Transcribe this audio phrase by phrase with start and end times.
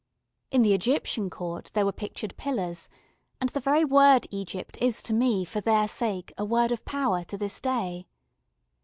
[0.49, 2.89] In the Egyptian Court there were pictured pillars,
[3.39, 7.23] and the very word Egypt is to me for their sake a Word of Power
[7.25, 8.07] to this day.